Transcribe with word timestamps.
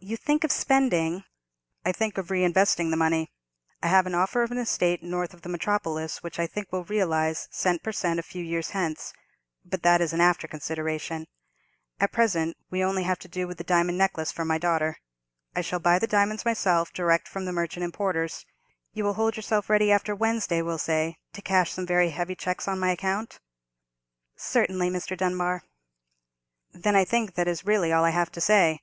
"You 0.00 0.16
think 0.16 0.42
of 0.42 0.50
spending——" 0.50 1.22
"I 1.84 1.92
think 1.92 2.18
of 2.18 2.30
reinvesting 2.32 2.90
the 2.90 2.96
money. 2.96 3.30
I 3.80 3.86
have 3.86 4.06
an 4.08 4.14
offer 4.16 4.42
of 4.42 4.50
an 4.50 4.58
estate 4.58 5.04
north 5.04 5.32
of 5.32 5.42
the 5.42 5.48
metropolis, 5.48 6.20
which 6.20 6.40
I 6.40 6.48
think 6.48 6.72
will 6.72 6.82
realize 6.82 7.46
cent 7.52 7.80
per 7.84 7.92
cent 7.92 8.18
a 8.18 8.24
few 8.24 8.42
years 8.42 8.70
hence: 8.70 9.12
but 9.64 9.84
that 9.84 10.00
is 10.00 10.12
an 10.12 10.20
after 10.20 10.48
consideration. 10.48 11.28
At 12.00 12.10
present 12.10 12.56
we 12.70 12.80
have 12.80 12.88
only 12.88 13.04
to 13.04 13.28
do 13.28 13.46
with 13.46 13.56
the 13.56 13.62
diamond 13.62 13.96
necklace 13.98 14.32
for 14.32 14.44
my 14.44 14.58
daughter. 14.58 14.98
I 15.54 15.60
shall 15.60 15.78
buy 15.78 16.00
the 16.00 16.08
diamonds 16.08 16.44
myself, 16.44 16.92
direct 16.92 17.28
from 17.28 17.44
the 17.44 17.52
merchant 17.52 17.84
importers. 17.84 18.44
You 18.92 19.04
will 19.04 19.14
hold 19.14 19.36
yourself 19.36 19.70
ready 19.70 19.92
after 19.92 20.12
Wednesday, 20.12 20.60
we'll 20.60 20.76
say, 20.78 21.18
to 21.34 21.40
cash 21.40 21.70
some 21.70 21.86
very 21.86 22.10
heavy 22.10 22.34
cheques 22.34 22.66
on 22.66 22.80
my 22.80 22.90
account?" 22.90 23.38
"Certainly, 24.34 24.90
Mr. 24.90 25.16
Dunbar." 25.16 25.62
"Then 26.72 26.96
I 26.96 27.04
think 27.04 27.34
that 27.36 27.46
is 27.46 27.64
really 27.64 27.92
all 27.92 28.02
I 28.04 28.10
have 28.10 28.32
to 28.32 28.40
say. 28.40 28.80